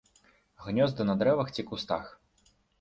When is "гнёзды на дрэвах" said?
0.65-1.53